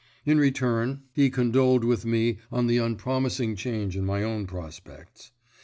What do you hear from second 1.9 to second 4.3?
me on the unpromising change in my